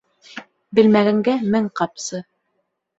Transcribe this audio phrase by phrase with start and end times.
[0.79, 2.27] Белмәгәнгә мең ҡамсы.